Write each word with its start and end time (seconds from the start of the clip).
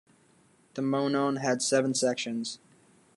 The 0.73 0.81
Monon 0.81 1.35
had 1.35 1.61
seven 1.61 1.93
sections. 1.93 2.57